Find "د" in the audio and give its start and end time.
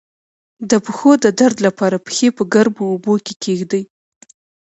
0.69-0.71, 1.23-1.25